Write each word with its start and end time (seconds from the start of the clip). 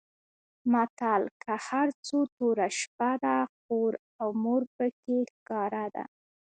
متل؛ 0.71 1.23
که 1.43 1.53
هر 1.67 1.87
څو 2.05 2.17
توره 2.35 2.67
شپه 2.79 3.11
ده؛ 3.23 3.37
خور 3.59 3.93
او 4.21 4.29
مور 4.43 4.63
په 4.75 4.85
کې 5.01 5.17
ښکاره 5.33 5.85
ده. 5.95 6.03